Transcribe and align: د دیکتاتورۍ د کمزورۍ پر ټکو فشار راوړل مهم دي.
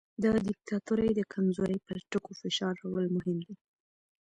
د 0.23 0.25
دیکتاتورۍ 0.47 1.09
د 1.15 1.21
کمزورۍ 1.33 1.77
پر 1.87 1.97
ټکو 2.09 2.31
فشار 2.41 2.73
راوړل 2.81 3.07
مهم 3.15 3.37
دي. 3.45 3.55